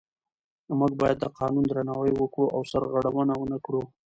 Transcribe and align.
موږ 0.79 0.93
باید 1.01 1.17
د 1.19 1.25
قانون 1.39 1.63
درناوی 1.67 2.11
وکړو 2.15 2.47
او 2.55 2.61
سرغړونه 2.71 3.33
ونه 3.37 3.57
کړو 3.65 3.81